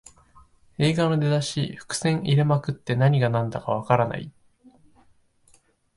[0.79, 4.33] 映画の出だし、伏線入れまくって何がなんだかわからない